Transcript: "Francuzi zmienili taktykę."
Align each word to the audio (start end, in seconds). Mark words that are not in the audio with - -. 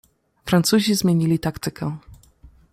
"Francuzi 0.45 0.95
zmienili 0.95 1.39
taktykę." 1.39 1.97